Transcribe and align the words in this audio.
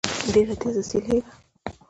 ډېره 0.33 0.53
تېزه 0.61 0.83
سيلۍ 0.89 1.17
وه 1.21 1.31